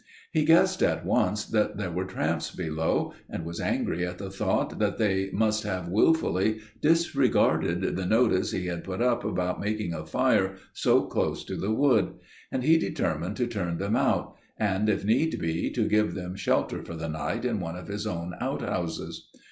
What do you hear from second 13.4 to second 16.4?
turn them out, and, if need be, to give them